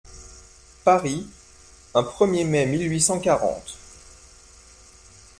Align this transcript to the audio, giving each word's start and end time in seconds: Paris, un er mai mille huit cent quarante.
Paris, 0.83 1.29
un 1.93 2.01
er 2.33 2.43
mai 2.43 2.65
mille 2.65 2.87
huit 2.91 3.01
cent 3.01 3.19
quarante. 3.19 3.77